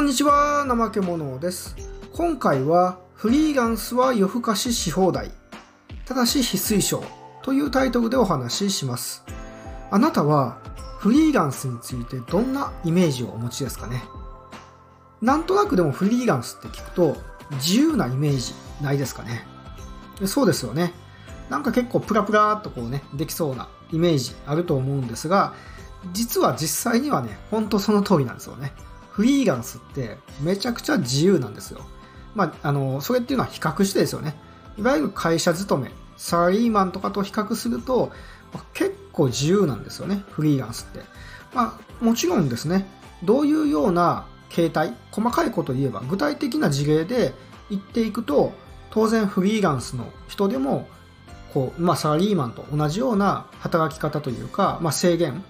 [0.00, 1.76] こんにちは、怠け者です。
[2.14, 5.30] 今回は、フリーランスは夜更かしし放題、
[6.06, 7.04] ただし非推奨
[7.42, 9.22] というタイトルでお話しします。
[9.90, 10.56] あなたは、
[11.00, 14.02] フリーランスについてどんなイメージをお持ちですかね？
[15.20, 17.18] なんとなくでもフリーランスって聞くと、
[17.56, 19.46] 自由なイメージないですかね？
[20.24, 20.94] そうですよね。
[21.50, 25.52] なんか結構プラプラっとこうね、できそうなイメージあると思うんですが、
[26.14, 28.72] 実は実際にはね、ほんとその通りなんですよね。
[29.10, 31.80] フリーランスってめちゃくちゃ自由なんですよ。
[32.34, 34.36] まあ、あの、それっていうのは比較してですよね。
[34.78, 38.12] いわゆる会社勤め、サラリーマンとかと比較すると、
[38.72, 41.04] 結構自由なんですよね、フリーランスって。
[41.54, 42.86] まあ、もちろんですね、
[43.22, 47.34] どういうような形態、細かいことを言えば、具体的な事例で
[47.68, 48.52] 言っていくと、
[48.90, 50.88] 当然フリーランスの人でも、
[51.52, 55.44] こう、まあ、サラリーマンと同じような働き方というか、まあ、制限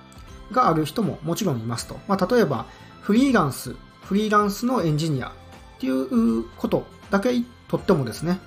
[0.52, 1.98] がある人ももちろんいますと。
[2.08, 2.66] まあ、例えば、
[3.10, 5.32] フリーランス、フリーランスのエンジニアっ
[5.80, 7.32] ていうことだけ
[7.66, 8.38] とってもですね、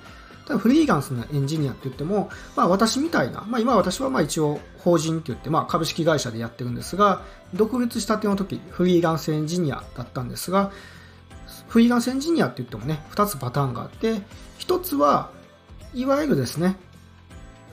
[0.47, 10.71] ただフリーランスのエンジニアって言っても、まあ私みたいな、まあ今私はまあ一応法人って言って、まあ株式会社でやってるんですが、独立したての時、フリーランスエンジニアだったんですが、
[11.67, 14.21] フリーランスエンジニアって言ってもね、2つパターンがあって、
[14.59, 15.29] 1つは、
[15.93, 16.77] いわゆるですね、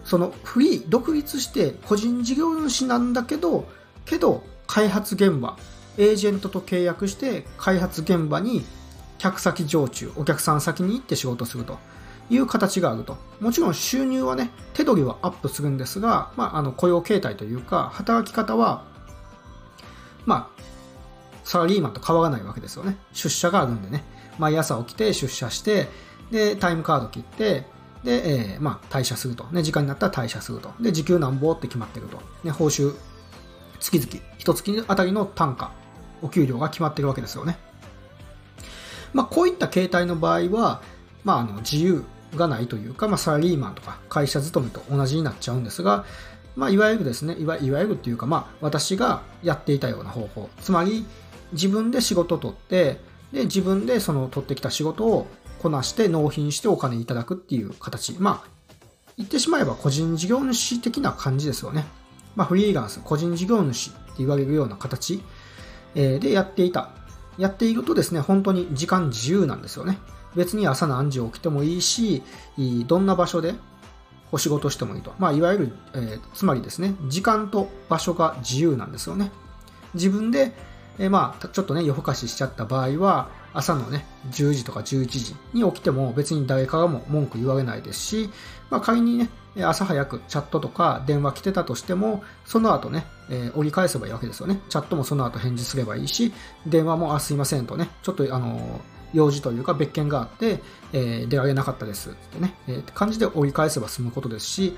[0.04, 3.68] そのフリー、独立して個人事業主なんだけど、
[4.06, 5.56] けど開発現場、
[5.98, 8.64] エージェントと契約して開発現場に
[9.18, 11.78] 客先常駐、お客さん先に行って仕事すると
[12.30, 13.18] いう形があると。
[13.40, 18.84] もちろん収入はね、手取りはアップするんですが、まあ、あの雇用形態というか、働き方は、
[20.24, 20.60] まあ、
[21.44, 22.96] サラリーマンと変わらないわけですよね。
[23.12, 24.04] 出社があるんでね。
[24.38, 25.88] 毎朝起きて出社して、
[26.30, 27.66] で、タイムカード切って、
[28.04, 29.44] で、えー、まあ、退社すると。
[29.50, 30.72] ね、時間になったら退社すると。
[30.80, 32.22] で、時給なんぼって決まってると。
[32.44, 32.94] ね、報酬、
[33.80, 35.72] 月々、一月あたりの単価
[36.22, 37.58] お給料が決まってるわけですよね。
[39.12, 40.82] まあ、こういった形態の場合は、
[41.24, 42.04] まあ、あの自由
[42.36, 46.04] がないというか、まあ、サラリーマンとか会社勤めと同じになっちゃうんですが、
[46.54, 50.50] まあ、いわゆるですねいわいわゆるっていうか、まあ、私がやっていたような方法。
[50.60, 51.06] つまり
[51.52, 53.00] 自分で仕事を取って
[53.32, 55.26] で自分でその取ってきた仕事を
[55.60, 58.14] こなして納品してお金いただくっていう形。
[58.18, 58.60] まあ
[59.16, 61.84] 言ってしまえば個人事業主的な感じですよね、
[62.40, 65.22] まあ、フリーランス個人事業主って言われるような形
[65.94, 66.88] でやっていた。
[67.36, 69.98] やっているとですね、本当に時間自由なんですよね。
[70.34, 72.22] 別に朝何時起きてもいいし、
[72.86, 73.56] どんな場所で
[74.32, 75.12] お仕事してもいいと。
[75.18, 79.32] まあ、いわゆる、えー、つまりですね、時間と場所が自由なんですよね。
[79.92, 80.56] 自分で、
[80.98, 88.30] えー、まあ、ちょっとね、夜更かししちゃった場合は、朝のね、10時とか11時に起きても別に誰からも文句言われないですし、
[88.70, 89.28] まあ、仮にね、
[89.62, 94.60] 朝早くチャットとか電話来てたとしても、その後ね、えー、折り返せばいいわけですよね。
[94.68, 96.32] チャットもその後返事すればいいし、
[96.66, 98.80] 電話も、あ、すいませんとね、ちょっとあの
[99.12, 100.60] 用事というか別件があって、
[100.92, 104.76] えー、出られなかったですってね、えー、感じで折り返せば済むことですし、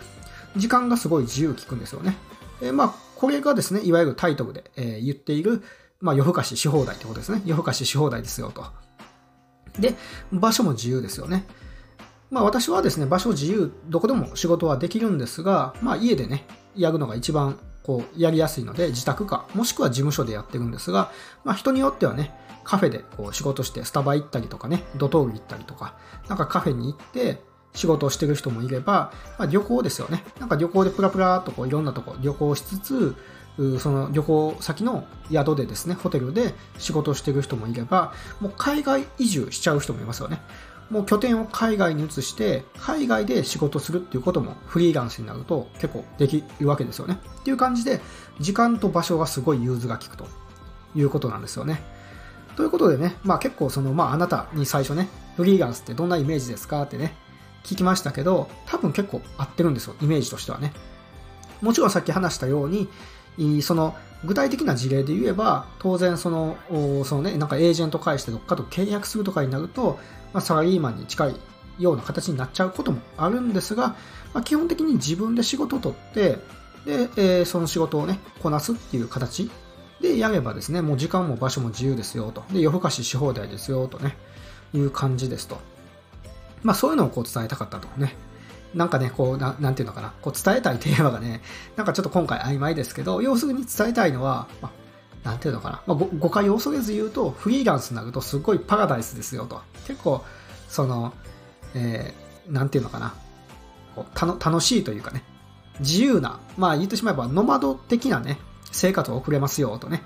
[0.56, 2.16] 時間がすごい自由効くんですよね。
[2.62, 5.62] え、まあ、これがですね、いわゆるタイトルで、え、言っている、
[6.02, 7.40] まあ、夜更かしし放題ってことですね。
[7.46, 8.66] 夜更かしし放題ですよと。
[9.78, 9.94] で、
[10.32, 11.46] 場所も自由ですよね。
[12.30, 21.12] まあ私はですね、場所自由、どこでも仕事はできるんですが、まあ家でね、やるのが一番こうやりやすいので、自宅か、もしくは事務所でやってるんですが、
[21.44, 25.94] まあ人によってはね、カフェでこう仕事してスタバ行ったりとかね、ドトール行ったりとか、
[26.28, 27.42] なんかカフェに行って
[27.74, 30.24] 仕事をしてる人もいれば、まあ、旅行ですよね。
[30.38, 33.16] なんか旅行でプラプラとこういろんなとこ旅行しつつ、
[33.78, 40.40] その旅行先の宿でですね、ホテルで仕事をしている人もいれば、もう海外移住しちゃう人もいますよね。
[40.90, 47.18] もう拠点を海外に移して、海外で仕事するっていうこともフリーランスになると結構できるわけですよね。
[47.40, 48.00] っていう感じで、
[48.40, 50.26] 時間と場所がすごい融通が利くと
[50.94, 51.82] いうことなんですよね。
[52.56, 57.16] ということでね、まあ結構その、まああなたに最初ね、フリーランスってどんなイメージですかってね、
[57.64, 60.72] 聞きましたけど、多分結構合ってるんですよ、イメージとしてはね。
[61.62, 62.88] もちろんさっき話したように、
[63.62, 63.94] その
[64.24, 66.56] 具体的な事例で言えば、当然その、
[67.04, 69.98] そのね、なんかエージェント介してどっかと契約するとかになると、
[70.32, 71.36] まあ、サラリーマンに近い
[71.78, 73.96] ような形になっちゃうこともあるんですが、
[74.32, 76.38] まあ、基本的に自分で仕事を取って、
[76.84, 79.50] で、えー、その仕事をね、こなすっていう形
[80.00, 82.44] でやればですね、もう時間も場所も自由ですよと。
[82.52, 84.16] で、夜更かしし放題ですよとね、
[84.72, 85.58] いう感じですと。
[86.62, 88.14] まあそういうのをこう伝えたかったとね。
[88.74, 91.42] なんかね、こう、ななんていうのかな、こう伝えたいテーマがね、
[91.76, 94.70] なんかちょっと今回曖昧ですけど、要するに伝えたいのは、ま
[95.24, 99.60] あ、なんていうのかな、まあ、誤解を恐れず言うと、フリーランスになるとすごいパラダイスですよと。
[99.86, 100.24] 結構、
[100.68, 101.12] その、
[101.74, 103.14] えー、なんていうのかな、
[103.94, 105.22] こうたの楽しいというかね、
[105.80, 108.38] 自由な、まあ言ってしまえばノマド的なね、
[108.70, 110.02] 生活を送れますよとね、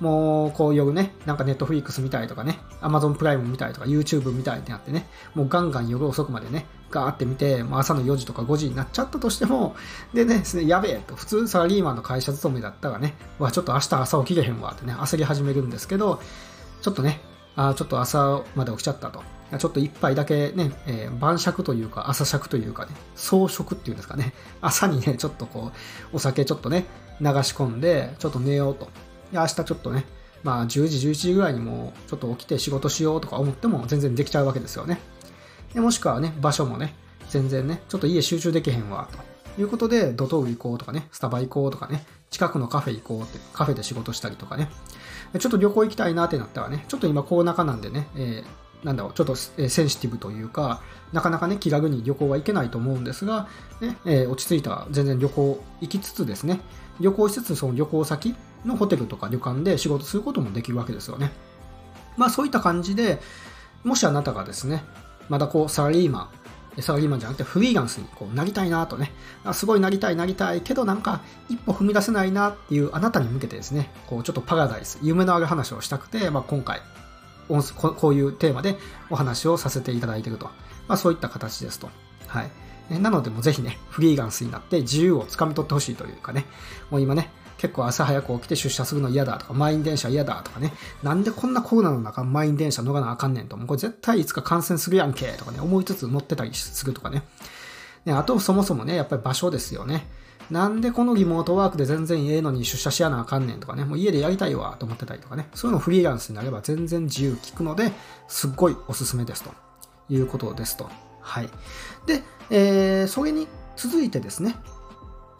[0.00, 9.76] もうこう夜ね、なんかネットフリックス見たいとかね、アマゾンプライム見たいとか YouTube 見たいってなってね、もうガンガン夜遅くまでね、ガーって見て、まあ、朝の4時とか5時になっちゃったとしても、
[10.14, 16.20] でね、やべえと、普通サラリーマンの会社勤めだったらね、わ、ちょっと明日朝起きれへんわってね、焦り始めるんですけど、
[16.80, 17.20] ちょっとね、
[17.56, 19.22] あちょっと朝まで起きちゃったと。
[19.58, 25.72] ちょっと一杯だけね、えー、晩酌というか朝酌というかね、早食っていうんですかね、朝にね、ちょっとこ
[26.12, 26.84] う、お酒ちょっとね、
[27.20, 28.90] 流し込んで、ちょっと寝ようと。
[29.32, 30.04] で、明日ちょっとね、
[30.42, 35.00] まあ10時、11時ぐらいにもちょっと起きて仕事しようとか思っても全然できちゃうわけですよね。
[35.74, 36.94] でもしくはね、場所もね、
[37.28, 39.08] 全然ね、ちょっと家集中できへんわ、
[39.56, 44.70] ということで、ドトール行こうとかね、スタバ行こうとかね、近くのカフェ行こうって、カフェで仕事したりとかね、
[45.38, 50.80] ちょっと旅行行きたいなってなったらね、ちょっと今コロナ禍なんでね、えー、なんだろう、ちょっとセンシティブというか、
[51.12, 53.48] なかなかね、気軽に旅行は行けないと思うんですが、
[53.80, 56.60] ね、えー、落ち着いたら全然旅行行きつつですね、
[57.00, 58.34] 旅行しつつその旅行先
[58.64, 61.32] のホテルとか旅館で仕事することもできるわけですよね。
[62.16, 63.20] まあそういった感じで、
[63.84, 64.82] もしあなたがですね、
[65.28, 66.30] まだこうサラリーマ
[66.76, 69.12] ン、サラリーマンじゃなくてフリーランスにこうなりたいなとね、
[69.52, 76.80] すごいなりたいなりたいけどなんか一歩踏み出せないなっていうあなたに向けてですね、こうちょっとパラダイス、夢のある話をしたくて、まあ、今回
[77.48, 78.76] こういうテーマで
[79.10, 80.46] お話をさせていただいていると。
[80.86, 81.88] まあそういった形ですと。
[82.26, 82.50] はい。
[82.90, 86.46] なのでもぜひね、フリーランスになって自由をつかみ取ってほしいというかね、
[86.90, 90.72] もう今ね、結構朝早く起きて出社するの嫌だとか、満員電車嫌だとかね、
[91.02, 97.24] なんでこんなコロナの中満員電車乗らなあかんねんと、もうこれ絶対いつか感染するやんけとかね、思いつつ乗ってたりするとかね。
[98.04, 100.06] ねあとそもそもね、やっぱり場所ですよね。
[100.50, 107.92] なんでこのリモートワークで全然ええのに出社しやなあかんねんとかね、もう家でやりたいわと思ってたりとかね、そういうのフリーランスになれば全然自由聞くので、
[108.28, 109.50] すっごいおすすめですと
[110.08, 110.88] いうことですと。
[111.20, 111.50] はい。
[112.06, 113.46] で、えー、それに
[113.76, 114.54] 続いてですね、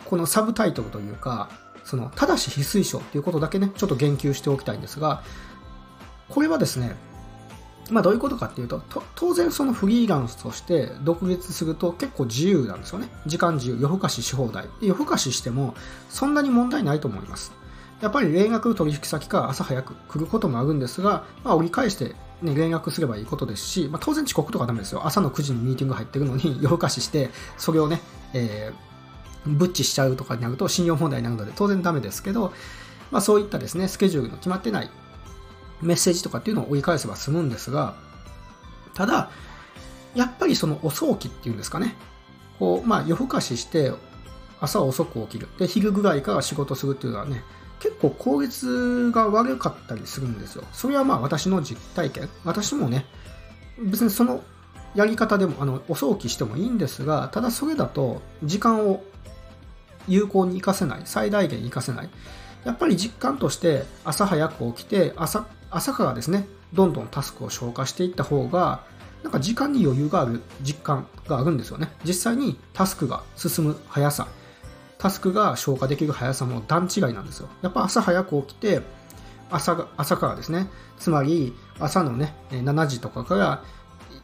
[0.04, 1.50] このサブタイトルというか、
[1.88, 5.22] その、ただし非推奨ということだけね、ちょっと言及しておきたいんですが、
[6.28, 6.94] これはですね、
[7.90, 13.08] まあどういうことかっていうと、と当然そのフリーランスとして独立すると結構自由なんですよね。
[13.24, 14.66] 時間自由、夜更かしし放題。
[14.82, 15.74] 夜更かししても
[16.10, 17.52] そんなに問題ないと思います。
[18.02, 25.06] やっぱり連絡取引先から朝早く来ることもあるんですが、まあ折り返してね、連絡すればいいことですし、まあ、当然遅刻とかダメですよ。
[25.06, 28.02] 朝の9時にミーティング入ってるのに夜更かしして、それをね、
[28.34, 28.87] えー
[29.46, 32.52] ブッチしちゃうとかになると信用問題になるので当然ダメですけど、
[33.10, 34.90] まあ、そういったですね、スケジュールの決まってない
[35.80, 37.94] メッセージとかっていうのを追い返せば済むんですが、
[38.94, 39.30] ただ、
[40.14, 41.96] やっぱりその遅起きっていうんですかね、
[42.58, 43.92] こう、まあ夜更かしして
[44.60, 45.48] 朝遅く起きる。
[45.58, 47.44] で、昼ぐらいから仕事するっていうのはね、
[47.80, 50.64] 結構効率が悪かったりするんですよ。
[50.72, 52.28] それはまあ私の実体験。
[52.44, 53.06] 私もね、
[53.80, 54.42] 別にその
[54.94, 59.02] やり方でも、あの、遅起きしてもいいんですが、ただそれだと時間を
[60.06, 62.10] 有効に活かせない、最大限活かせない。
[62.64, 68.82] やっぱり実感として朝早く起きて朝、朝からですね、どんどんタスクを消化していった方が、
[69.22, 71.92] なんか時間に余裕がある実感があるんですよね。
[72.04, 74.28] 実際にタスクが進む速さ、
[74.98, 77.48] タスクが消化できる速さも段違いなんですよ。
[77.62, 78.82] やっぱ朝早く起きて、
[79.50, 80.68] 朝朝からですね、
[80.98, 83.62] つまり朝のね、7時とかから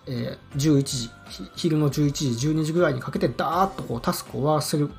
[0.07, 1.11] え11時、
[1.57, 4.91] 昼の11時、12時ぐらいにかけてダーッとこうタスクを終わらせる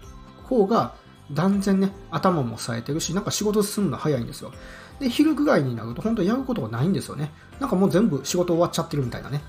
[0.44, 0.96] 方が
[1.31, 4.52] 断然ね、頭も冴えてるし、なんか仕事進むの早いんですよ。
[5.00, 7.31] で、昼ぐらいになると本当やることがないんですよね。
[7.59, 9.42] なんかもう全部仕事終わっちゃってるみたいなね。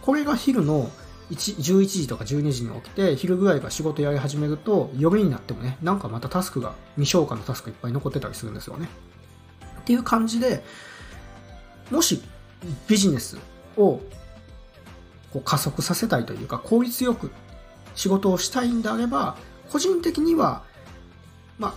[0.00, 0.90] これが昼の
[1.30, 8.88] 1 11時とか12時に起きて、昼ぐらいから仕事やり始めると、夜になってもね、なんかまたタスクが、未消化のタスクいっぱい残ってたりするんですよね。
[9.80, 10.64] っていう感じで、
[11.90, 12.22] もし
[12.88, 13.38] ビジネス
[13.76, 14.00] を
[15.34, 17.32] こう加速させたいというか、効率よく
[17.96, 19.36] 仕事をしたいんであれば、
[19.70, 20.62] 個人的には、
[21.58, 21.74] ま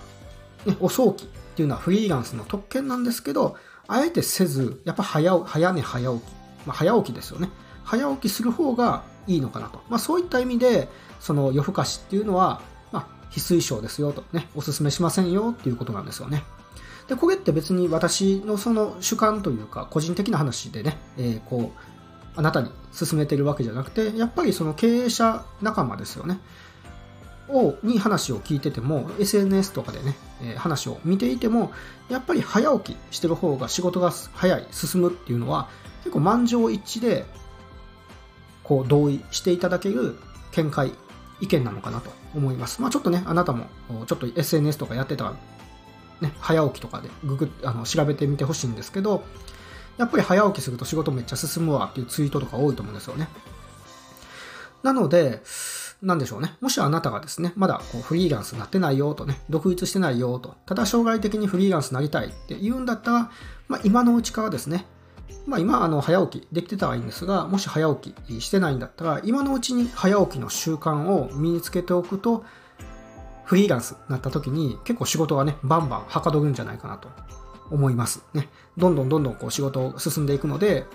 [0.65, 6.23] あ、ね、遅起きっていうのはフリーランスの特権なんですけど、あえてせず、やっぱ早早寝早起き、
[6.67, 7.49] まあ、早起きですよね。
[7.83, 9.81] 早起きする方がいいのかなと。
[9.89, 10.87] まあ、そういった意味で、
[11.19, 12.61] その夜更かしっていうのは、
[12.91, 16.43] まあ、非推奨ですよとね、おすすめしませんよっていうことなんですよね。
[17.07, 21.97] で、これって別に私のその主観というか、個人的な話でね、えー、こう、
[22.38, 26.39] あなたに勧めてるわけじゃなくて、やっぱりその経営者仲間ですよね。
[27.50, 31.72] を、に話を聞いてても、SNS とかでね、え、話を見ていても、
[32.10, 35.67] やっぱり早起きしてる方が仕事が早い、進むっていうのは、
[36.03, 37.25] 結構満場一致で、
[38.63, 40.20] こう同意していただける
[40.51, 40.91] 見解、
[41.39, 42.82] 意見なのかなと思います。
[42.82, 43.65] まあちょっとね、あなたも、
[44.06, 45.36] ちょっと SNS とかやってたら、
[46.22, 49.24] ね、早起きとかでググあの調べてみてほしいんですけど、
[49.98, 53.27] やっぱり早起きすると仕事めっちゃ進むわっていうツイートとか多いと思うんですよね。
[54.84, 55.42] なので、
[56.01, 56.56] なんでしょうね。
[56.62, 63.32] もしあなたがですね、まだこうフリーランスになってないよとね、独立してないよと、ただ将来的にフリーランスになりたいって言うんだったら、
[63.68, 64.86] まあ、今のうちからですね、
[65.48, 72.44] まあ、今あの早起きできてたらいいんですがもし早起きしてないんだったら今のうちに早起きの習慣を身につけておくと
[73.46, 77.10] フリーランスになった時に結構仕事がねバンバンはかどるんじゃないかなと
[77.71, 78.24] 思います。
[78.33, 78.50] ね。
[78.77, 80.86] どんどんどんどんこう仕事を進んでいくので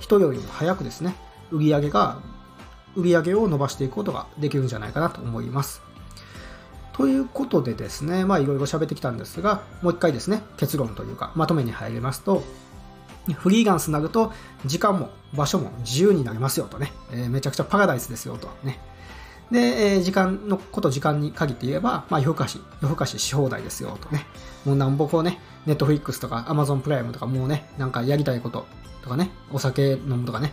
[0.00, 1.14] 人よりも早くですね
[1.50, 2.20] 売り上げが
[2.96, 5.82] 売り上げを伸ばしていくことができるんじゃないかなと思います。
[6.92, 12.42] ということでですね、まあいろいろ喋ってきたんですが、もう一回ですね、結論というか、まとめに入りますと、
[13.34, 14.32] フリーランスになると、
[14.66, 18.78] 時間も場所も自由になりますよとね、えー、めちゃくちゃパラダイスですよとね。
[19.52, 24.26] で、えー、時間のこと時間に限って言えば、まあ、夜更かし、夜更かしし放題ですよとね。
[24.64, 28.66] もうなんぼこうね、ネットフリックスとかアマゾンプライムとかもうね、なんかやりたいこと
[29.02, 30.52] とかね、お酒飲むとかね、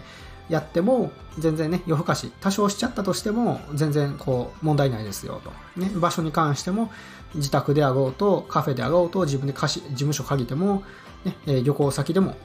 [0.50, 6.92] やっても全然ね夜更かし多少しちゃったとしても全然こう問題ないですよと、ね、場所に関しても
[7.36, 10.84] 自宅であろうとカフェであろうと自分で貸し事務所借りても、
[11.24, 12.36] ね、え旅行先でも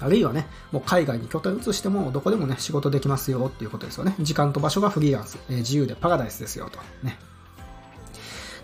[0.00, 4.14] あるいはね、もう海外に拠点移してもどこでもね、仕事できますよっていうことですよね。
[4.20, 6.78] 時間と場所がフリーランス、えー、自由でパラダイスですよと。
[7.02, 7.18] ね。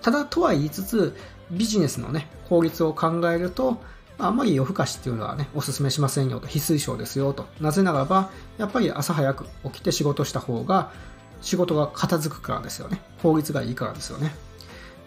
[0.02, 1.16] ただ、とは言いつつ、
[1.50, 3.80] ビジネスのね、効率を考えると、
[4.18, 7.46] あんまり夜更かしっていうのはね、お勧めしませんよと、非推奨ですよと。
[7.60, 10.92] なぜならば、やっぱり朝早く起きて仕事した方が、
[11.40, 13.00] 仕事が片付くからですよね。
[13.22, 14.34] 効率がいいからですよね。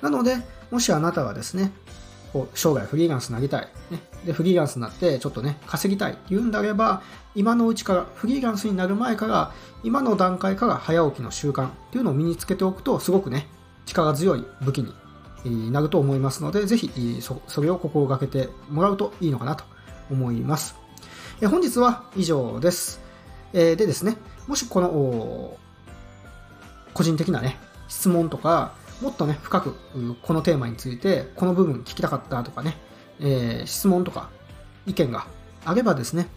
[0.01, 0.37] なので、
[0.71, 1.71] もしあなたはですね、
[2.35, 7.01] こう生涯フリーランスになりたい、ね、で、フリーランスになってちょっとね、稼ぎたいっていうんであれば、
[7.33, 13.47] 今のうちから、フリーランスになる前から、今の段階から早起きの習慣っていうのを身につけておくと、すごくね、
[13.85, 14.79] 力強い武器
[15.45, 19.63] になると思いますので、ぜひそれを心がけてもらうといいのかなと
[20.11, 20.75] 思います。
[21.41, 22.99] 本日は以上です。
[23.53, 25.57] でですね、もしこの
[26.93, 29.75] 個人的なね、質問とか、もっとね、深く
[30.21, 32.77] このテーマについて、この部分聞きたかったとかね、
[33.19, 34.29] えー、質問とか
[34.85, 35.27] 意見が
[35.65, 36.27] あればですね、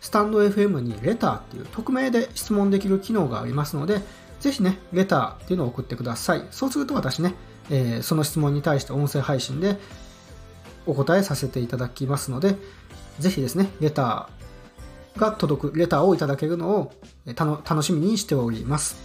[0.00, 4.00] スタンド FM にレターっていう匿名で質問できる機能がありますので、
[4.40, 6.46] ぜひね、レターっていうのを送ってください。
[6.50, 7.34] そうすると私ね、
[7.70, 9.78] えー、その質問に対して音声配信で
[10.86, 12.56] お答えさせていただきますので、
[13.18, 16.92] ぜひですね、レターが届く、レターをいただけるのを
[17.36, 18.96] 楽しみにしております。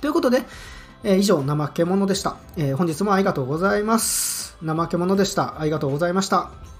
[0.00, 0.42] ということで、
[1.04, 4.56] えー、以上、怠け者でした、えー、本日もありがとうございます。
[4.64, 5.60] 怠け者でした。
[5.60, 6.71] ありがとうございました。